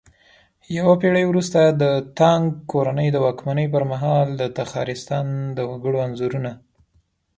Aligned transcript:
يوه 0.77 0.93
پېړۍ 1.01 1.23
وروسته 1.27 1.59
د 1.81 1.83
تانگ 2.19 2.45
کورنۍ 2.71 3.07
د 3.11 3.17
واکمنۍ 3.25 3.67
پرمهال 3.75 4.27
د 4.41 4.43
تخارستان 4.59 5.25
د 5.57 5.59
وگړو 5.69 5.97
انځورونه 6.07 6.51